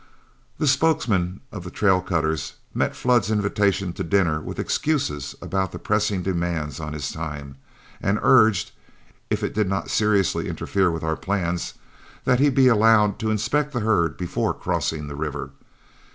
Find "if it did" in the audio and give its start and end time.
9.29-9.69